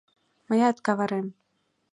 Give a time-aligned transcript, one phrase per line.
[0.47, 1.27] Мыят каварем!